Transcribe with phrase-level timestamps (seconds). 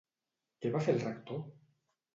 [0.63, 1.47] Què va fer el Rector?